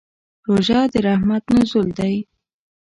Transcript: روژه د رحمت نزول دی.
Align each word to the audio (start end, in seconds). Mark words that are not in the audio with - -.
روژه 0.47 0.79
د 0.91 0.93
رحمت 1.05 1.43
نزول 1.55 1.87
دی. 1.99 2.15